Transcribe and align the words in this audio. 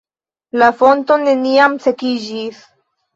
La 0.61 0.69
fonto 0.79 1.17
neniam 1.23 1.75
sekiĝis. 1.83 2.63